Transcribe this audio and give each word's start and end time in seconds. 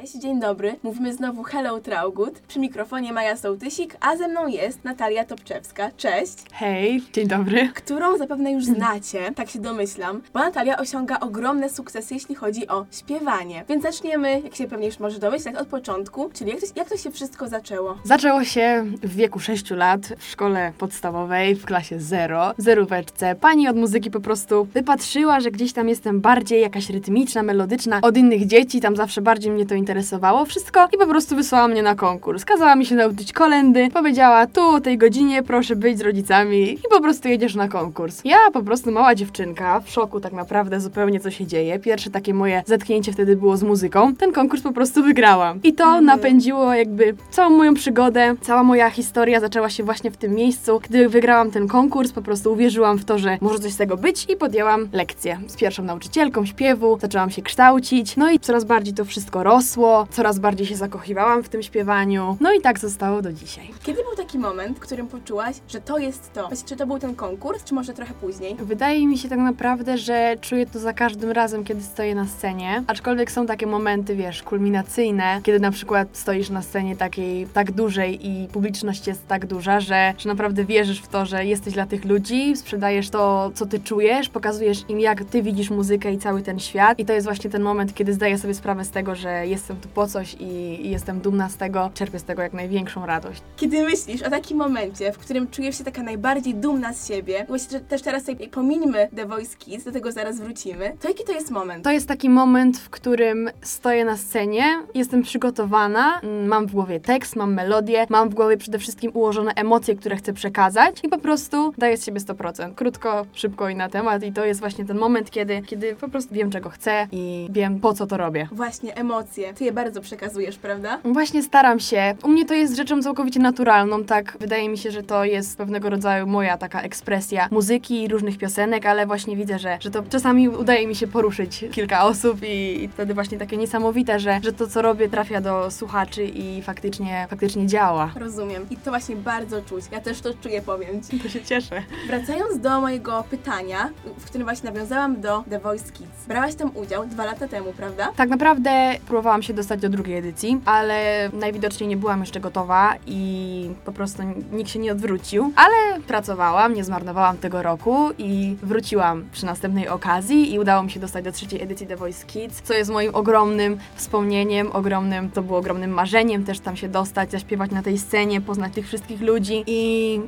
Cześć, 0.00 0.14
dzień 0.14 0.40
dobry. 0.40 0.76
Mówimy 0.82 1.14
znowu 1.14 1.42
Hello 1.42 1.80
Traugut. 1.80 2.38
Przy 2.48 2.58
mikrofonie 2.58 3.12
Maja 3.12 3.36
Sołtysik, 3.36 3.96
a 4.00 4.16
ze 4.16 4.28
mną 4.28 4.46
jest 4.46 4.84
Natalia 4.84 5.24
Topczewska. 5.24 5.90
Cześć. 5.96 6.32
Hej, 6.52 7.02
dzień 7.12 7.28
dobry. 7.28 7.68
Którą 7.74 8.18
zapewne 8.18 8.52
już 8.52 8.64
znacie, 8.64 9.32
tak 9.34 9.50
się 9.50 9.58
domyślam, 9.58 10.22
bo 10.32 10.40
Natalia 10.40 10.76
osiąga 10.76 11.20
ogromne 11.20 11.70
sukcesy, 11.70 12.14
jeśli 12.14 12.34
chodzi 12.34 12.68
o 12.68 12.86
śpiewanie. 12.92 13.64
Więc 13.68 13.82
zaczniemy, 13.82 14.40
jak 14.44 14.54
się 14.54 14.66
pewnie 14.68 14.86
już 14.86 14.98
może 14.98 15.18
domyślać, 15.18 15.54
od 15.54 15.68
początku, 15.68 16.30
czyli 16.32 16.50
jak 16.50 16.60
to, 16.60 16.66
jak 16.76 16.88
to 16.88 16.96
się 16.96 17.10
wszystko 17.10 17.48
zaczęło. 17.48 17.98
Zaczęło 18.04 18.44
się 18.44 18.84
w 19.02 19.16
wieku 19.16 19.40
6 19.40 19.70
lat 19.70 20.00
w 20.18 20.24
szkole 20.24 20.72
podstawowej 20.78 21.54
w 21.54 21.64
klasie 21.64 22.00
0, 22.00 22.52
zeróweczce. 22.58 23.34
Pani 23.34 23.68
od 23.68 23.76
muzyki 23.76 24.10
po 24.10 24.20
prostu 24.20 24.64
wypatrzyła, 24.64 25.40
że 25.40 25.50
gdzieś 25.50 25.72
tam 25.72 25.88
jestem 25.88 26.20
bardziej 26.20 26.60
jakaś 26.60 26.90
rytmiczna, 26.90 27.42
melodyczna 27.42 28.00
od 28.02 28.16
innych 28.16 28.46
dzieci, 28.46 28.80
tam 28.80 28.96
zawsze 28.96 29.22
bardziej 29.22 29.52
mnie 29.52 29.66
to 29.66 29.74
interesowało 29.88 30.44
wszystko 30.44 30.88
i 30.94 30.98
po 30.98 31.06
prostu 31.06 31.36
wysłała 31.36 31.68
mnie 31.68 31.82
na 31.82 31.94
konkurs. 31.94 32.44
Kazała 32.44 32.76
mi 32.76 32.86
się 32.86 32.94
nauczyć 32.94 33.32
kolendy, 33.32 33.88
powiedziała 33.94 34.46
tu 34.46 34.60
o 34.60 34.80
tej 34.80 34.98
godzinie 34.98 35.42
proszę 35.42 35.76
być 35.76 35.98
z 35.98 36.00
rodzicami 36.00 36.72
i 36.72 36.78
po 36.90 37.00
prostu 37.00 37.28
jedziesz 37.28 37.54
na 37.54 37.68
konkurs. 37.68 38.20
Ja 38.24 38.36
po 38.52 38.62
prostu 38.62 38.90
mała 38.92 39.14
dziewczynka, 39.14 39.80
w 39.80 39.90
szoku 39.90 40.20
tak 40.20 40.32
naprawdę 40.32 40.80
zupełnie 40.80 41.20
co 41.20 41.30
się 41.30 41.46
dzieje. 41.46 41.78
Pierwsze 41.78 42.10
takie 42.10 42.34
moje 42.34 42.62
zetknięcie 42.66 43.12
wtedy 43.12 43.36
było 43.36 43.56
z 43.56 43.62
muzyką. 43.62 44.14
Ten 44.16 44.32
konkurs 44.32 44.62
po 44.62 44.72
prostu 44.72 45.02
wygrałam. 45.02 45.60
I 45.62 45.72
to 45.72 45.84
Mhm. 45.84 46.04
napędziło 46.04 46.74
jakby 46.74 47.14
całą 47.30 47.50
moją 47.50 47.74
przygodę, 47.74 48.34
cała 48.40 48.62
moja 48.62 48.90
historia 48.90 49.40
zaczęła 49.40 49.70
się 49.70 49.82
właśnie 49.84 50.10
w 50.10 50.16
tym 50.16 50.34
miejscu. 50.34 50.80
Gdy 50.88 51.08
wygrałam 51.08 51.50
ten 51.50 51.68
konkurs, 51.68 52.12
po 52.12 52.22
prostu 52.22 52.52
uwierzyłam 52.52 52.98
w 52.98 53.04
to, 53.04 53.18
że 53.18 53.38
może 53.40 53.58
coś 53.58 53.72
z 53.72 53.76
tego 53.76 53.96
być 53.96 54.26
i 54.30 54.36
podjęłam 54.36 54.88
lekcję 54.92 55.38
z 55.46 55.56
pierwszą 55.56 55.82
nauczycielką 55.82 56.46
śpiewu, 56.46 56.98
zaczęłam 57.00 57.30
się 57.30 57.42
kształcić, 57.42 58.16
no 58.16 58.30
i 58.30 58.38
coraz 58.40 58.64
bardziej 58.64 58.94
to 58.94 59.04
wszystko 59.04 59.42
rosło, 59.42 59.64
coraz 60.10 60.38
bardziej 60.38 60.66
się 60.66 60.76
zakochiwałam 60.76 61.42
w 61.42 61.48
tym 61.48 61.62
śpiewaniu, 61.62 62.36
no 62.40 62.52
i 62.52 62.60
tak 62.60 62.78
zostało 62.78 63.22
do 63.22 63.32
dzisiaj. 63.32 63.70
Kiedy 63.82 64.02
był 64.02 64.16
taki 64.16 64.38
moment, 64.38 64.76
w 64.76 64.80
którym 64.80 65.06
poczułaś, 65.06 65.56
że 65.68 65.80
to 65.80 65.98
jest 65.98 66.32
to? 66.32 66.48
Czy 66.66 66.76
to 66.76 66.86
był 66.86 66.98
ten 66.98 67.14
konkurs, 67.14 67.64
czy 67.64 67.74
może 67.74 67.92
trochę 67.92 68.14
później? 68.14 68.56
Wydaje 68.58 69.06
mi 69.06 69.18
się 69.18 69.28
tak 69.28 69.38
naprawdę, 69.38 69.98
że 69.98 70.36
czuję 70.40 70.66
to 70.66 70.78
za 70.78 70.92
każdym 70.92 71.30
razem, 71.30 71.64
kiedy 71.64 71.82
stoję 71.82 72.14
na 72.14 72.26
scenie. 72.26 72.84
Aczkolwiek 72.86 73.30
są 73.30 73.46
takie 73.46 73.66
momenty, 73.66 74.16
wiesz, 74.16 74.42
kulminacyjne, 74.42 75.40
kiedy 75.42 75.60
na 75.60 75.70
przykład 75.70 76.08
stoisz 76.12 76.50
na 76.50 76.62
scenie 76.62 76.96
takiej 76.96 77.46
tak 77.46 77.72
dużej 77.72 78.28
i 78.28 78.48
publiczność 78.48 79.06
jest 79.06 79.28
tak 79.28 79.46
duża, 79.46 79.80
że, 79.80 80.14
że 80.18 80.28
naprawdę 80.28 80.64
wierzysz 80.64 81.00
w 81.00 81.08
to, 81.08 81.26
że 81.26 81.44
jesteś 81.44 81.74
dla 81.74 81.86
tych 81.86 82.04
ludzi, 82.04 82.56
sprzedajesz 82.56 83.10
to, 83.10 83.50
co 83.54 83.66
ty 83.66 83.80
czujesz, 83.80 84.28
pokazujesz 84.28 84.78
im, 84.88 85.00
jak 85.00 85.24
ty 85.24 85.42
widzisz 85.42 85.70
muzykę 85.70 86.12
i 86.12 86.18
cały 86.18 86.42
ten 86.42 86.58
świat. 86.58 86.98
I 86.98 87.04
to 87.04 87.12
jest 87.12 87.26
właśnie 87.26 87.50
ten 87.50 87.62
moment, 87.62 87.94
kiedy 87.94 88.12
zdaję 88.12 88.38
sobie 88.38 88.54
sprawę 88.54 88.84
z 88.84 88.90
tego, 88.90 89.14
że 89.14 89.46
jestem 89.64 89.80
tu 89.80 89.88
po 89.88 90.06
coś 90.06 90.34
i, 90.34 90.44
i 90.86 90.90
jestem 90.90 91.20
dumna 91.20 91.48
z 91.48 91.56
tego, 91.56 91.90
czerpię 91.94 92.18
z 92.18 92.24
tego 92.24 92.42
jak 92.42 92.52
największą 92.52 93.06
radość. 93.06 93.42
Kiedy 93.56 93.84
myślisz 93.84 94.22
o 94.22 94.30
takim 94.30 94.58
momencie, 94.58 95.12
w 95.12 95.18
którym 95.18 95.50
czujesz 95.50 95.78
się 95.78 95.84
taka 95.84 96.02
najbardziej 96.02 96.54
dumna 96.54 96.92
z 96.92 97.08
siebie, 97.08 97.44
właśnie 97.48 97.78
że 97.78 97.84
też 97.84 98.02
teraz 98.02 98.24
sobie 98.24 98.48
pomińmy 98.48 99.08
The 99.16 99.26
Voice 99.26 99.56
Kids, 99.56 99.84
do 99.84 99.92
tego 99.92 100.12
zaraz 100.12 100.40
wrócimy, 100.40 100.96
to 101.00 101.08
jaki 101.08 101.24
to 101.24 101.32
jest 101.32 101.50
moment? 101.50 101.84
To 101.84 101.90
jest 101.90 102.08
taki 102.08 102.30
moment, 102.30 102.78
w 102.78 102.90
którym 102.90 103.50
stoję 103.62 104.04
na 104.04 104.16
scenie, 104.16 104.64
jestem 104.94 105.22
przygotowana, 105.22 106.20
mm, 106.20 106.46
mam 106.46 106.66
w 106.66 106.72
głowie 106.72 107.00
tekst, 107.00 107.36
mam 107.36 107.54
melodię, 107.54 108.06
mam 108.08 108.28
w 108.28 108.34
głowie 108.34 108.56
przede 108.56 108.78
wszystkim 108.78 109.10
ułożone 109.14 109.52
emocje, 109.54 109.94
które 109.94 110.16
chcę 110.16 110.32
przekazać 110.32 111.00
i 111.02 111.08
po 111.08 111.18
prostu 111.18 111.72
daję 111.78 111.96
z 111.96 112.04
siebie 112.04 112.20
100%. 112.20 112.74
Krótko, 112.74 113.26
szybko 113.32 113.68
i 113.68 113.76
na 113.76 113.88
temat 113.88 114.22
i 114.22 114.32
to 114.32 114.44
jest 114.44 114.60
właśnie 114.60 114.84
ten 114.84 114.98
moment, 114.98 115.30
kiedy, 115.30 115.62
kiedy 115.62 115.96
po 115.96 116.08
prostu 116.08 116.34
wiem, 116.34 116.50
czego 116.50 116.70
chcę 116.70 117.06
i 117.12 117.48
wiem, 117.50 117.80
po 117.80 117.94
co 117.94 118.06
to 118.06 118.16
robię. 118.16 118.48
Właśnie 118.52 118.96
emocje. 118.96 119.53
Ty 119.54 119.64
je 119.64 119.72
bardzo 119.72 120.00
przekazujesz, 120.00 120.56
prawda? 120.58 120.98
Właśnie 121.04 121.42
staram 121.42 121.80
się. 121.80 122.14
U 122.22 122.28
mnie 122.28 122.44
to 122.44 122.54
jest 122.54 122.76
rzeczą 122.76 123.02
całkowicie 123.02 123.40
naturalną, 123.40 124.04
tak? 124.04 124.36
Wydaje 124.40 124.68
mi 124.68 124.78
się, 124.78 124.90
że 124.90 125.02
to 125.02 125.24
jest 125.24 125.58
pewnego 125.58 125.90
rodzaju 125.90 126.26
moja 126.26 126.58
taka 126.58 126.82
ekspresja 126.82 127.48
muzyki 127.50 128.02
i 128.02 128.08
różnych 128.08 128.38
piosenek, 128.38 128.86
ale 128.86 129.06
właśnie 129.06 129.36
widzę, 129.36 129.58
że, 129.58 129.78
że 129.80 129.90
to 129.90 130.02
czasami 130.10 130.48
udaje 130.48 130.86
mi 130.86 130.94
się 130.94 131.06
poruszyć 131.06 131.64
kilka 131.72 132.04
osób 132.04 132.42
i, 132.42 132.82
i 132.84 132.88
wtedy 132.88 133.14
właśnie 133.14 133.38
takie 133.38 133.56
niesamowite, 133.56 134.20
że, 134.20 134.40
że 134.42 134.52
to, 134.52 134.66
co 134.66 134.82
robię, 134.82 135.08
trafia 135.08 135.40
do 135.40 135.70
słuchaczy 135.70 136.24
i 136.24 136.62
faktycznie, 136.62 137.26
faktycznie 137.30 137.66
działa. 137.66 138.10
Rozumiem. 138.16 138.66
I 138.70 138.76
to 138.76 138.90
właśnie 138.90 139.16
bardzo 139.16 139.62
czuć. 139.62 139.84
Ja 139.92 140.00
też 140.00 140.20
to 140.20 140.30
czuję, 140.42 140.62
powiem 140.62 141.02
ci. 141.02 141.20
To 141.20 141.28
się 141.28 141.42
cieszę. 141.42 141.82
Wracając 142.06 142.60
do 142.60 142.80
mojego 142.80 143.24
pytania, 143.30 143.90
w 144.18 144.24
którym 144.24 144.46
właśnie 144.46 144.70
nawiązałam 144.70 145.20
do 145.20 145.44
The 145.50 145.58
Voice 145.58 145.92
Kids. 145.92 146.26
Brałaś 146.28 146.54
tam 146.54 146.70
udział 146.76 147.06
dwa 147.06 147.24
lata 147.24 147.48
temu, 147.48 147.72
prawda? 147.72 148.12
Tak 148.16 148.28
naprawdę 148.28 148.94
próbowałam 149.06 149.42
się 149.44 149.54
dostać 149.54 149.80
do 149.80 149.88
drugiej 149.88 150.16
edycji, 150.18 150.60
ale 150.64 151.30
najwidoczniej 151.32 151.88
nie 151.88 151.96
byłam 151.96 152.20
jeszcze 152.20 152.40
gotowa 152.40 152.94
i 153.06 153.70
po 153.84 153.92
prostu 153.92 154.22
nikt 154.52 154.70
się 154.70 154.78
nie 154.78 154.92
odwrócił. 154.92 155.52
Ale 155.56 156.00
pracowałam, 156.00 156.74
nie 156.74 156.84
zmarnowałam 156.84 157.38
tego 157.38 157.62
roku 157.62 158.10
i 158.18 158.56
wróciłam 158.62 159.24
przy 159.32 159.46
następnej 159.46 159.88
okazji 159.88 160.54
i 160.54 160.58
udało 160.58 160.82
mi 160.82 160.90
się 160.90 161.00
dostać 161.00 161.24
do 161.24 161.32
trzeciej 161.32 161.62
edycji 161.62 161.86
The 161.86 161.96
Voice 161.96 162.26
Kids, 162.26 162.62
co 162.62 162.74
jest 162.74 162.90
moim 162.90 163.14
ogromnym 163.14 163.78
wspomnieniem, 163.94 164.72
ogromnym, 164.72 165.30
to 165.30 165.42
było 165.42 165.58
ogromnym 165.58 165.90
marzeniem 165.90 166.44
też 166.44 166.60
tam 166.60 166.76
się 166.76 166.88
dostać, 166.88 167.30
zaśpiewać 167.30 167.70
na 167.70 167.82
tej 167.82 167.98
scenie, 167.98 168.40
poznać 168.40 168.72
tych 168.72 168.86
wszystkich 168.86 169.20
ludzi 169.20 169.64
i 169.66 170.20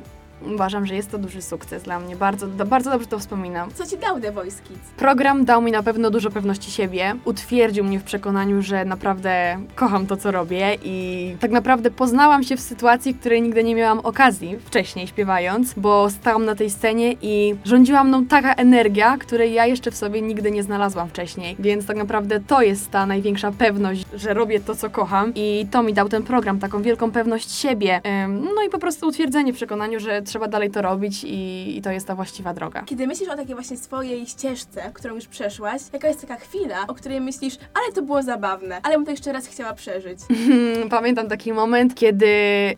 uważam, 0.45 0.85
że 0.85 0.95
jest 0.95 1.11
to 1.11 1.17
duży 1.17 1.41
sukces 1.41 1.83
dla 1.83 1.99
mnie. 1.99 2.15
Bardzo, 2.15 2.47
do, 2.47 2.65
bardzo 2.65 2.91
dobrze 2.91 3.07
to 3.07 3.19
wspominam. 3.19 3.69
Co 3.73 3.85
ci 3.85 3.97
dał 3.97 4.19
The 4.19 4.31
Voice 4.31 4.63
Kids? 4.63 4.89
Program 4.97 5.45
dał 5.45 5.61
mi 5.61 5.71
na 5.71 5.83
pewno 5.83 6.09
dużo 6.09 6.29
pewności 6.29 6.71
siebie, 6.71 7.15
utwierdził 7.25 7.83
mnie 7.83 7.99
w 7.99 8.03
przekonaniu, 8.03 8.61
że 8.61 8.85
naprawdę 8.85 9.59
kocham 9.75 10.07
to, 10.07 10.17
co 10.17 10.31
robię 10.31 10.77
i 10.83 11.35
tak 11.39 11.51
naprawdę 11.51 11.91
poznałam 11.91 12.43
się 12.43 12.57
w 12.57 12.61
sytuacji, 12.61 13.13
której 13.13 13.41
nigdy 13.41 13.63
nie 13.63 13.75
miałam 13.75 13.99
okazji 13.99 14.57
wcześniej 14.65 15.07
śpiewając, 15.07 15.73
bo 15.73 16.09
stałam 16.09 16.45
na 16.45 16.55
tej 16.55 16.69
scenie 16.69 17.15
i 17.21 17.55
rządziła 17.65 18.03
mną 18.03 18.25
taka 18.25 18.53
energia, 18.53 19.17
której 19.17 19.53
ja 19.53 19.65
jeszcze 19.65 19.91
w 19.91 19.95
sobie 19.95 20.21
nigdy 20.21 20.51
nie 20.51 20.63
znalazłam 20.63 21.09
wcześniej, 21.09 21.55
więc 21.59 21.85
tak 21.85 21.97
naprawdę 21.97 22.39
to 22.39 22.61
jest 22.61 22.91
ta 22.91 23.05
największa 23.05 23.51
pewność, 23.51 24.05
że 24.13 24.33
robię 24.33 24.59
to, 24.59 24.75
co 24.75 24.89
kocham 24.89 25.31
i 25.35 25.67
to 25.71 25.83
mi 25.83 25.93
dał 25.93 26.09
ten 26.09 26.23
program, 26.23 26.59
taką 26.59 26.81
wielką 26.81 27.11
pewność 27.11 27.51
siebie, 27.51 28.01
no 28.27 28.63
i 28.67 28.69
po 28.69 28.79
prostu 28.79 29.07
utwierdzenie 29.07 29.53
w 29.53 29.55
przekonaniu, 29.55 29.99
że 29.99 30.21
trzeba 30.27 30.47
dalej 30.47 30.71
to 30.71 30.81
robić 30.81 31.23
i, 31.23 31.77
i 31.77 31.81
to 31.81 31.91
jest 31.91 32.07
ta 32.07 32.15
właściwa 32.15 32.53
droga. 32.53 32.81
Kiedy 32.85 33.07
myślisz 33.07 33.29
o 33.29 33.35
takiej 33.35 33.55
właśnie 33.55 33.77
swojej 33.77 34.27
ścieżce, 34.27 34.91
którą 34.93 35.15
już 35.15 35.27
przeszłaś, 35.27 35.81
jaka 35.93 36.07
jest 36.07 36.21
taka 36.21 36.35
chwila, 36.35 36.87
o 36.87 36.93
której 36.93 37.21
myślisz, 37.21 37.57
ale 37.73 37.93
to 37.93 38.01
było 38.01 38.23
zabawne, 38.23 38.79
ale 38.83 38.95
bym 38.95 39.05
to 39.05 39.11
jeszcze 39.11 39.33
raz 39.33 39.47
chciała 39.47 39.73
przeżyć. 39.73 40.19
Pamiętam 40.89 41.27
taki 41.27 41.53
moment, 41.53 41.95
kiedy 41.95 42.27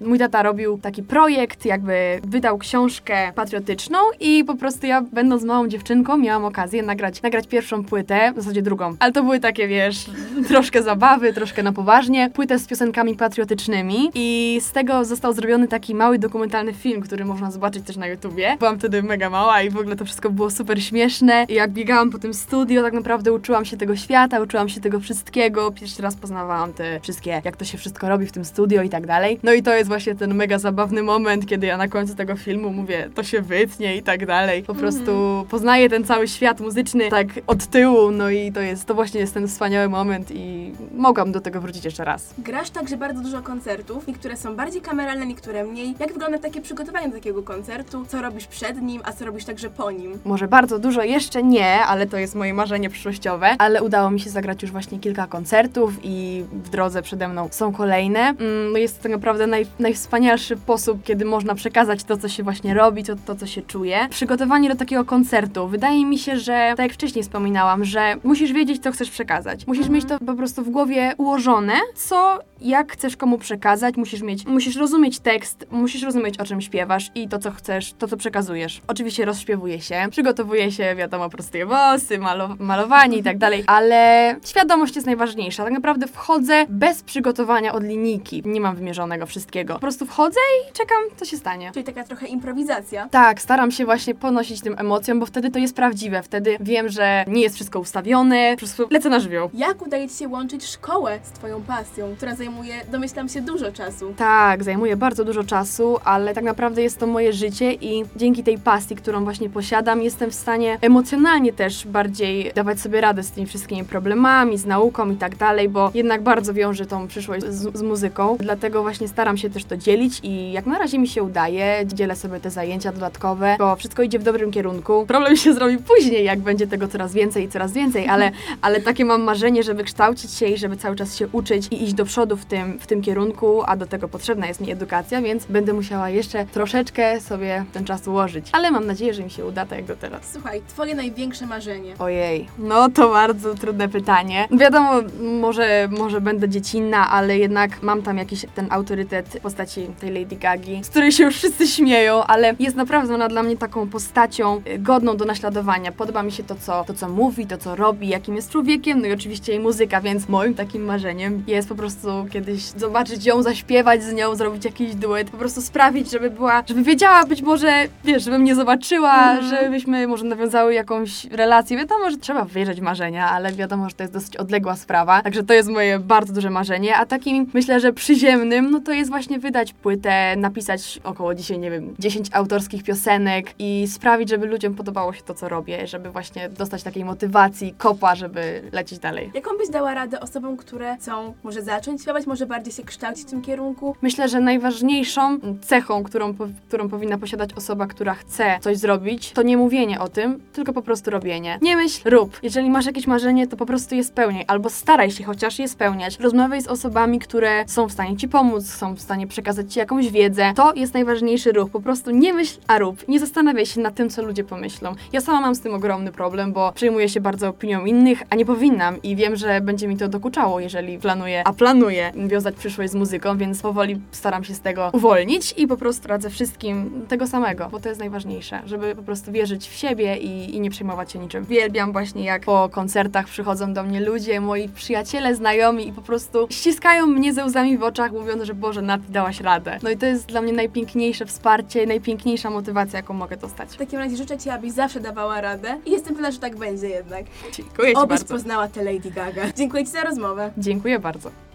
mój 0.01 0.19
tata 0.19 0.43
robił 0.43 0.79
taki 0.81 1.03
projekt, 1.03 1.65
jakby 1.65 2.19
wydał 2.23 2.57
książkę 2.57 3.31
patriotyczną 3.35 3.97
i 4.19 4.43
po 4.43 4.55
prostu 4.55 4.87
ja, 4.87 5.01
będąc 5.01 5.43
małą 5.43 5.67
dziewczynką, 5.67 6.17
miałam 6.17 6.45
okazję 6.45 6.83
nagrać, 6.83 7.21
nagrać 7.21 7.47
pierwszą 7.47 7.83
płytę, 7.83 8.31
w 8.33 8.35
zasadzie 8.35 8.61
drugą. 8.61 8.95
Ale 8.99 9.11
to 9.11 9.23
były 9.23 9.39
takie, 9.39 9.67
wiesz, 9.67 10.05
troszkę 10.49 10.83
zabawy, 10.83 11.33
troszkę 11.33 11.63
na 11.63 11.71
poważnie, 11.71 12.29
płytę 12.29 12.59
z 12.59 12.67
piosenkami 12.67 13.15
patriotycznymi 13.15 14.11
i 14.13 14.57
z 14.61 14.71
tego 14.71 15.05
został 15.05 15.33
zrobiony 15.33 15.67
taki 15.67 15.95
mały 15.95 16.19
dokumentalny 16.19 16.73
film, 16.73 17.01
który 17.01 17.25
można 17.25 17.38
zobaczyć 17.51 17.85
też 17.85 17.97
na 17.97 18.07
YouTubie. 18.07 18.55
Byłam 18.59 18.79
wtedy 18.79 19.03
mega 19.03 19.29
mała 19.29 19.61
i 19.61 19.69
w 19.69 19.77
ogóle 19.77 19.95
to 19.95 20.05
wszystko 20.05 20.29
było 20.29 20.49
super 20.49 20.83
śmieszne. 20.83 21.45
I 21.49 21.53
jak 21.53 21.71
biegałam 21.71 22.09
po 22.09 22.19
tym 22.19 22.33
studio, 22.33 22.81
tak 22.81 22.93
naprawdę 22.93 23.33
uczyłam 23.33 23.65
się 23.65 23.77
tego 23.77 23.95
świata, 23.95 24.41
uczyłam 24.41 24.69
się 24.69 24.81
tego 24.81 24.99
wszystkiego. 24.99 25.71
Pierwszy 25.71 26.01
raz 26.01 26.15
poznawałam 26.15 26.73
te 26.73 26.99
wszystkie, 26.99 27.41
jak 27.45 27.57
to 27.57 27.65
się 27.65 27.77
wszystko 27.77 28.09
robi 28.09 28.25
w 28.25 28.31
tym 28.31 28.45
studio 28.45 28.81
i 28.81 28.89
tak 28.89 29.07
dalej. 29.07 29.39
No 29.43 29.53
i 29.53 29.63
to 29.63 29.73
jest 29.73 29.87
właśnie 29.87 30.15
ten 30.15 30.33
mega 30.33 30.59
zabawny 30.59 31.03
moment, 31.03 31.45
kiedy 31.45 31.67
ja 31.67 31.77
na 31.77 31.87
końcu 31.87 32.15
tego 32.15 32.35
filmu 32.35 32.73
mówię, 32.73 33.09
to 33.15 33.23
się 33.23 33.41
wytnie 33.41 33.97
i 33.97 34.03
tak 34.03 34.25
dalej. 34.25 34.63
Po 34.63 34.75
prostu 34.75 35.45
poznaję 35.49 35.89
ten 35.89 36.03
cały 36.03 36.27
świat 36.27 36.59
muzyczny 36.59 37.09
tak 37.09 37.27
od 37.47 37.65
tyłu, 37.65 38.11
no 38.11 38.29
i 38.29 38.51
to 38.51 38.61
jest, 38.61 38.85
to 38.85 38.95
właśnie 38.95 39.19
jest 39.19 39.33
ten 39.33 39.47
wspaniały 39.47 39.89
moment 39.89 40.31
i 40.31 40.73
mogłam 40.95 41.31
do 41.31 41.41
tego 41.41 41.61
wrócić 41.61 41.85
jeszcze 41.85 42.05
raz. 42.05 42.33
Grasz 42.37 42.69
także 42.69 42.97
bardzo 42.97 43.21
dużo 43.21 43.41
koncertów, 43.41 44.07
niektóre 44.07 44.37
są 44.37 44.55
bardziej 44.55 44.81
kameralne, 44.81 45.25
niektóre 45.25 45.63
mniej. 45.63 45.95
Jak 45.99 46.13
wygląda 46.13 46.39
takie 46.39 46.61
przygotowanie 46.61 47.07
do 47.07 47.13
takiego 47.13 47.28
koncertu? 47.33 48.05
Co 48.07 48.21
robisz 48.21 48.47
przed 48.47 48.81
nim, 48.81 49.01
a 49.05 49.11
co 49.13 49.25
robisz 49.25 49.45
także 49.45 49.69
po 49.69 49.91
nim? 49.91 50.19
Może 50.25 50.47
bardzo 50.47 50.79
dużo 50.79 51.03
jeszcze 51.03 51.43
nie, 51.43 51.79
ale 51.79 52.07
to 52.07 52.17
jest 52.17 52.35
moje 52.35 52.53
marzenie 52.53 52.89
przyszłościowe. 52.89 53.55
Ale 53.59 53.83
udało 53.83 54.11
mi 54.11 54.19
się 54.19 54.29
zagrać 54.29 54.61
już 54.61 54.71
właśnie 54.71 54.99
kilka 54.99 55.27
koncertów 55.27 55.93
i 56.03 56.43
w 56.51 56.69
drodze 56.69 57.01
przede 57.01 57.27
mną 57.27 57.47
są 57.51 57.73
kolejne. 57.73 58.19
Mm, 58.19 58.71
No 58.71 58.77
jest 58.77 58.97
to 58.97 59.03
tak 59.03 59.11
naprawdę 59.11 59.47
naj, 59.47 59.65
najwspanialszy 59.79 60.57
sposób, 60.57 61.03
kiedy 61.03 61.25
można 61.25 61.55
przekazać 61.55 62.03
to, 62.03 62.17
co 62.17 62.29
się 62.29 62.43
właśnie 62.43 62.73
robi, 62.73 63.03
to, 63.03 63.15
to, 63.25 63.35
co 63.35 63.47
się 63.47 63.61
czuje. 63.61 64.07
Przygotowanie 64.09 64.69
do 64.69 64.75
takiego 64.75 65.05
koncertu. 65.05 65.67
Wydaje 65.67 66.05
mi 66.05 66.17
się, 66.17 66.37
że 66.39 66.73
tak 66.77 66.79
jak 66.85 66.93
wcześniej 66.93 67.23
wspominałam, 67.23 67.85
że 67.85 68.15
musisz 68.23 68.53
wiedzieć, 68.53 68.83
co 68.83 68.91
chcesz 68.91 69.09
przekazać. 69.11 69.67
Musisz 69.67 69.89
mieć 69.89 70.05
to 70.05 70.19
po 70.19 70.33
prostu 70.33 70.63
w 70.63 70.69
głowie 70.69 71.13
ułożone, 71.17 71.73
co 71.95 72.39
jak 72.61 72.91
chcesz 72.91 73.17
komu 73.17 73.37
przekazać, 73.37 73.95
musisz 73.97 74.21
mieć, 74.21 74.45
musisz 74.45 74.75
rozumieć 74.75 75.19
tekst, 75.19 75.67
musisz 75.71 76.03
rozumieć 76.03 76.37
o 76.39 76.45
czym 76.45 76.61
śpiewasz 76.61 77.11
i 77.23 77.27
to, 77.27 77.39
co 77.39 77.51
chcesz, 77.51 77.93
to, 77.93 78.07
co 78.07 78.17
przekazujesz. 78.17 78.81
Oczywiście 78.87 79.25
rozśpiewuje 79.25 79.81
się, 79.81 80.07
przygotowuje 80.11 80.71
się, 80.71 80.95
wiadomo, 80.95 81.29
prostuję 81.29 81.65
włosy, 81.65 82.19
malo 82.19 82.55
malowanie 82.59 83.17
i 83.17 83.23
tak 83.23 83.37
dalej, 83.37 83.63
ale 83.67 84.35
świadomość 84.45 84.95
jest 84.95 85.05
najważniejsza. 85.05 85.63
Tak 85.63 85.73
naprawdę 85.73 86.07
wchodzę 86.07 86.65
bez 86.69 87.03
przygotowania 87.03 87.73
od 87.73 87.83
linijki. 87.83 88.43
Nie 88.45 88.61
mam 88.61 88.75
wymierzonego 88.75 89.25
wszystkiego. 89.25 89.73
Po 89.73 89.79
prostu 89.79 90.05
wchodzę 90.05 90.39
i 90.69 90.73
czekam, 90.73 90.97
co 91.17 91.25
się 91.25 91.37
stanie. 91.37 91.71
Czyli 91.73 91.85
taka 91.85 92.03
trochę 92.03 92.27
improwizacja. 92.27 93.09
Tak, 93.09 93.41
staram 93.41 93.71
się 93.71 93.85
właśnie 93.85 94.15
ponosić 94.15 94.61
tym 94.61 94.75
emocjom, 94.77 95.19
bo 95.19 95.25
wtedy 95.25 95.51
to 95.51 95.59
jest 95.59 95.75
prawdziwe. 95.75 96.23
Wtedy 96.23 96.57
wiem, 96.59 96.89
że 96.89 97.25
nie 97.27 97.41
jest 97.41 97.55
wszystko 97.55 97.79
ustawione, 97.79 98.51
po 98.51 98.57
prostu 98.57 98.87
lecę 98.91 99.09
na 99.09 99.19
żywioł. 99.19 99.49
Jak 99.53 99.81
udaje 99.81 100.09
Ci 100.09 100.15
się 100.15 100.27
łączyć 100.27 100.65
szkołę 100.65 101.19
z 101.23 101.31
Twoją 101.31 101.61
pasją, 101.61 102.15
która 102.17 102.35
zajmuje, 102.35 102.75
domyślam 102.91 103.29
się, 103.29 103.41
dużo 103.41 103.71
czasu? 103.71 104.13
Tak, 104.17 104.63
zajmuje 104.63 104.97
bardzo 104.97 105.25
dużo 105.25 105.43
czasu, 105.43 105.99
ale 106.03 106.33
tak 106.33 106.43
naprawdę 106.43 106.81
jest 106.81 106.97
to 106.97 107.07
moje 107.09 107.33
życie 107.33 107.73
i 107.73 108.03
dzięki 108.15 108.43
tej 108.43 108.57
pasji, 108.57 108.95
którą 108.95 109.23
właśnie 109.23 109.49
posiadam, 109.49 110.01
jestem 110.01 110.31
w 110.31 110.35
stanie 110.35 110.77
emocjonalnie 110.81 111.53
też 111.53 111.87
bardziej 111.87 112.51
dawać 112.55 112.79
sobie 112.79 113.01
radę 113.01 113.23
z 113.23 113.31
tymi 113.31 113.47
wszystkimi 113.47 113.83
problemami, 113.83 114.57
z 114.57 114.65
nauką 114.65 115.11
i 115.11 115.15
tak 115.15 115.35
dalej, 115.35 115.69
bo 115.69 115.91
jednak 115.93 116.21
bardzo 116.21 116.53
wiąże 116.53 116.85
tą 116.85 117.07
przyszłość 117.07 117.45
z, 117.45 117.77
z 117.77 117.81
muzyką. 117.81 118.37
Dlatego 118.39 118.81
właśnie 118.81 119.07
staram 119.07 119.37
się 119.37 119.49
też 119.49 119.65
to 119.65 119.77
dzielić 119.77 120.19
i 120.23 120.51
jak 120.51 120.65
na 120.65 120.79
razie 120.79 120.99
mi 120.99 121.07
się 121.07 121.23
udaje, 121.23 121.83
dzielę 121.85 122.15
sobie 122.15 122.39
te 122.39 122.49
zajęcia 122.49 122.91
dodatkowe, 122.91 123.55
bo 123.59 123.75
wszystko 123.75 124.03
idzie 124.03 124.19
w 124.19 124.23
dobrym 124.23 124.51
kierunku. 124.51 125.05
Problem 125.07 125.37
się 125.37 125.53
zrobi 125.53 125.77
później, 125.77 126.25
jak 126.25 126.39
będzie 126.39 126.67
tego 126.67 126.87
coraz 126.87 127.13
więcej 127.13 127.43
i 127.43 127.49
coraz 127.49 127.73
więcej, 127.73 128.07
ale, 128.07 128.31
ale 128.61 128.81
takie 128.81 129.05
mam 129.05 129.21
marzenie, 129.21 129.63
żeby 129.63 129.83
kształcić 129.83 130.31
się 130.31 130.45
i 130.45 130.57
żeby 130.57 130.77
cały 130.77 130.95
czas 130.95 131.15
się 131.15 131.27
uczyć 131.27 131.67
i 131.71 131.83
iść 131.83 131.93
do 131.93 132.05
przodu 132.05 132.37
w 132.37 132.45
tym, 132.45 132.79
w 132.79 132.87
tym 132.87 133.01
kierunku, 133.01 133.63
a 133.65 133.77
do 133.77 133.85
tego 133.85 134.07
potrzebna 134.07 134.47
jest 134.47 134.61
mi 134.61 134.71
edukacja, 134.71 135.21
więc 135.21 135.45
będę 135.45 135.73
musiała 135.73 136.09
jeszcze 136.09 136.45
troszeczkę 136.45 136.98
sobie 137.19 137.65
ten 137.73 137.85
czas 137.85 138.07
ułożyć. 138.07 138.47
Ale 138.51 138.71
mam 138.71 138.85
nadzieję, 138.85 139.13
że 139.13 139.23
mi 139.23 139.29
się 139.31 139.45
uda 139.45 139.65
tak 139.65 139.77
jak 139.77 139.87
do 139.87 139.95
teraz. 139.95 140.31
Słuchaj, 140.33 140.61
Twoje 140.67 140.95
największe 140.95 141.45
marzenie. 141.45 141.93
Ojej, 141.99 142.47
no 142.57 142.89
to 142.89 143.09
bardzo 143.09 143.55
trudne 143.55 143.89
pytanie. 143.89 144.47
Wiadomo, 144.51 144.91
może, 145.39 145.89
może 145.91 146.21
będę 146.21 146.49
dziecinna, 146.49 147.09
ale 147.09 147.37
jednak 147.37 147.81
mam 147.83 148.01
tam 148.01 148.17
jakiś 148.17 148.45
ten 148.55 148.67
autorytet 148.69 149.27
w 149.27 149.39
postaci 149.39 149.87
tej 149.99 150.11
Lady 150.11 150.35
Gagi, 150.35 150.83
z 150.83 150.89
której 150.89 151.11
się 151.11 151.23
już 151.23 151.35
wszyscy 151.35 151.67
śmieją, 151.67 152.23
ale 152.23 152.55
jest 152.59 152.75
naprawdę 152.75 153.15
ona 153.15 153.27
dla 153.27 153.43
mnie 153.43 153.57
taką 153.57 153.89
postacią 153.89 154.61
y, 154.67 154.79
godną 154.79 155.17
do 155.17 155.25
naśladowania. 155.25 155.91
Podoba 155.91 156.23
mi 156.23 156.31
się 156.31 156.43
to 156.43 156.55
co, 156.55 156.83
to, 156.83 156.93
co 156.93 157.09
mówi, 157.09 157.47
to, 157.47 157.57
co 157.57 157.75
robi, 157.75 158.07
jakim 158.07 158.35
jest 158.35 158.51
człowiekiem, 158.51 159.01
no 159.01 159.07
i 159.07 159.13
oczywiście 159.13 159.51
jej 159.51 159.61
muzyka, 159.61 160.01
więc 160.01 160.29
moim 160.29 160.53
takim 160.53 160.85
marzeniem 160.85 161.43
jest 161.47 161.69
po 161.69 161.75
prostu 161.75 162.09
kiedyś 162.31 162.63
zobaczyć 162.63 163.25
ją, 163.25 163.43
zaśpiewać 163.43 164.03
z 164.03 164.13
nią, 164.13 164.35
zrobić 164.35 164.65
jakiś 164.65 164.95
duet, 164.95 165.29
po 165.29 165.37
prostu 165.37 165.61
sprawić, 165.61 166.11
żeby 166.11 166.29
była, 166.29 166.63
żeby 166.67 166.83
wiedziała 166.89 167.25
być 167.25 167.41
może, 167.41 167.87
wiesz, 168.03 168.23
żeby 168.23 168.39
mnie 168.39 168.55
zobaczyła, 168.55 169.31
Mhm. 169.31 169.49
żebyśmy 169.49 170.07
może 170.07 170.25
nawiązały 170.25 170.73
jakąś 170.73 171.25
relację. 171.25 171.77
Wiadomo, 171.77 172.11
że 172.11 172.17
trzeba 172.17 172.45
wierzyć 172.45 172.81
marzenia, 172.81 173.29
ale 173.29 173.51
wiadomo, 173.51 173.89
że 173.89 173.95
to 173.95 174.03
jest 174.03 174.13
dosyć 174.13 174.37
odległa 174.37 174.75
sprawa, 174.75 175.21
także 175.21 175.43
to 175.43 175.53
jest 175.53 175.69
moje 175.69 175.99
bardzo 175.99 176.33
duże 176.33 176.49
marzenie, 176.49 176.95
a 176.97 177.05
takim 177.05 177.47
myślę, 177.53 177.79
że 177.79 177.93
przyziemnym, 177.93 178.71
no 178.71 178.79
to 178.79 178.91
jest 178.91 179.09
właśnie 179.11 179.39
wydać 179.39 179.73
płytę, 179.73 180.35
napisać 180.37 180.99
około 181.03 181.35
dzisiaj, 181.35 181.59
nie 181.59 181.71
wiem, 181.71 181.95
10 181.99 182.27
autorskich 182.33 182.83
piosenek 182.83 183.53
i 183.59 183.87
sprawić, 183.87 184.29
żeby 184.29 184.45
ludziom 184.45 184.75
podobało 184.75 185.13
się 185.13 185.21
to, 185.21 185.33
co 185.33 185.49
robię, 185.49 185.87
żeby 185.87 186.09
właśnie 186.11 186.49
dostać 186.49 186.83
takiej 186.83 187.05
motywacji, 187.05 187.73
kopa, 187.77 188.15
żeby 188.15 188.61
lecieć 188.71 188.99
dalej. 188.99 189.31
Jaką 189.33 189.57
byś 189.57 189.69
dała 189.69 189.93
radę 189.93 190.19
osobom, 190.19 190.57
które 190.57 190.95
chcą 190.97 191.33
może 191.43 191.61
zacząć 191.61 192.01
śpiewać, 192.01 192.27
może 192.27 192.45
bardziej 192.45 192.73
się 192.73 192.83
kształcić 192.83 193.27
w 193.27 193.29
tym 193.29 193.41
kierunku? 193.41 193.95
Myślę, 194.01 194.29
że 194.29 194.39
najważniejszą 194.39 195.39
cechą, 195.61 196.03
którą, 196.03 196.33
którą 196.69 196.89
powinna 196.89 197.17
posiadać 197.17 197.53
osoba, 197.53 197.87
która 197.87 198.13
chce 198.13 198.59
coś 198.61 198.77
zrobić, 198.77 199.31
to 199.31 199.41
nie 199.41 199.57
mówienie 199.57 199.99
o 199.99 200.07
tym, 200.07 200.39
tylko 200.53 200.73
po 200.73 200.81
prostu 200.81 201.11
robienie. 201.11 201.59
Nie 201.61 201.75
myśl, 201.75 202.09
rób. 202.09 202.39
Jeżeli 202.43 202.69
masz 202.69 202.85
jakieś 202.85 203.07
marzenie, 203.07 203.47
to 203.47 203.57
po 203.57 203.65
prostu 203.65 203.95
je 203.95 204.03
spełniaj, 204.03 204.45
albo 204.47 204.69
staraj 204.69 205.11
się 205.11 205.23
chociaż 205.23 205.59
je 205.59 205.67
spełniać. 205.67 206.19
Rozmawiaj 206.19 206.61
z 206.61 206.67
osobami, 206.67 207.19
które 207.19 207.63
są 207.67 207.87
w 207.87 207.91
stanie 207.91 208.17
ci 208.17 208.27
pomóc, 208.27 208.65
są 208.67 208.95
w 208.95 208.99
stanie 208.99 209.27
przekazać 209.27 209.73
ci 209.73 209.79
jakąś 209.79 210.11
wiedzę. 210.11 210.53
To 210.55 210.73
jest 210.73 210.93
najważniejszy 210.93 211.51
ruch. 211.51 211.69
Po 211.69 211.81
prostu 211.81 212.11
nie 212.11 212.33
myśl, 212.33 212.59
a 212.67 212.79
rób. 212.79 213.07
Nie 213.07 213.19
zastanawiaj 213.19 213.65
się 213.65 213.81
nad 213.81 213.95
tym, 213.95 214.09
co 214.09 214.23
ludzie 214.23 214.43
pomyślą. 214.43 214.95
Ja 215.13 215.21
sama 215.21 215.41
mam 215.41 215.55
z 215.55 215.61
tym 215.61 215.73
ogromny 215.73 216.11
problem, 216.11 216.53
bo 216.53 216.71
przejmuję 216.71 217.09
się 217.09 217.21
bardzo 217.21 217.49
opinią 217.49 217.85
innych, 217.85 218.23
a 218.29 218.35
nie 218.35 218.45
powinnam 218.45 219.01
i 219.01 219.15
wiem, 219.15 219.35
że 219.35 219.61
będzie 219.61 219.87
mi 219.87 219.97
to 219.97 220.07
dokuczało, 220.07 220.59
jeżeli 220.59 220.99
planuję, 220.99 221.41
a 221.45 221.53
planuję 221.53 222.11
wiązać 222.27 222.55
przyszłość 222.55 222.91
z 222.91 222.95
muzyką, 222.95 223.37
więc 223.37 223.61
powoli 223.61 224.01
staram 224.11 224.43
się 224.43 224.53
z 224.53 224.59
tego 224.59 224.89
uwolnić 224.93 225.53
i 225.57 225.67
po 225.67 225.77
prostu 225.77 226.07
radzę 226.07 226.29
wszystkim 226.59 227.05
tego 227.07 227.27
samego, 227.27 227.69
bo 227.69 227.79
to 227.79 227.89
jest 227.89 227.99
najważniejsze, 227.99 228.61
żeby 228.65 228.95
po 228.95 229.03
prostu 229.03 229.31
wierzyć 229.31 229.69
w 229.69 229.73
siebie 229.73 230.17
i, 230.17 230.55
i 230.55 230.59
nie 230.59 230.69
przejmować 230.69 231.11
się 231.11 231.19
niczym. 231.19 231.45
Wielbiam 231.45 231.91
właśnie 231.91 232.23
jak 232.23 232.41
po 232.41 232.69
koncertach 232.71 233.25
przychodzą 233.25 233.73
do 233.73 233.83
mnie 233.83 233.99
ludzie, 233.99 234.41
moi 234.41 234.69
przyjaciele, 234.69 235.35
znajomi 235.35 235.87
i 235.87 235.93
po 235.93 236.01
prostu 236.01 236.47
ściskają 236.49 237.07
mnie 237.07 237.33
ze 237.33 237.45
łzami 237.45 237.77
w 237.77 237.83
oczach, 237.83 238.11
mówiąc, 238.11 238.43
że 238.43 238.53
Boże, 238.53 238.81
Nati, 238.81 239.11
dałaś 239.11 239.41
radę. 239.41 239.79
No 239.83 239.89
i 239.89 239.97
to 239.97 240.05
jest 240.05 240.25
dla 240.25 240.41
mnie 240.41 240.53
najpiękniejsze 240.53 241.25
wsparcie, 241.25 241.85
najpiękniejsza 241.85 242.49
motywacja, 242.49 242.99
jaką 242.99 243.13
mogę 243.13 243.37
dostać. 243.37 243.69
W 243.69 243.77
takim 243.77 243.99
razie 243.99 244.17
życzę 244.17 244.37
Ci, 244.37 244.49
abyś 244.49 244.71
zawsze 244.71 244.99
dawała 244.99 245.41
radę 245.41 245.77
i 245.85 245.91
jestem 245.91 246.13
pewna, 246.13 246.31
że 246.31 246.39
tak 246.39 246.55
będzie 246.55 246.89
jednak. 246.89 247.25
Dziękuję 247.53 247.89
Ci 247.89 247.95
Obyś 247.95 248.19
bardzo. 248.19 248.33
poznała 248.33 248.67
tę 248.67 248.83
Lady 248.83 249.11
Gaga. 249.11 249.41
Dziękuję 249.55 249.85
Ci 249.85 249.91
za 249.91 250.03
rozmowę. 250.03 250.51
Dziękuję 250.57 250.99
bardzo. 250.99 251.48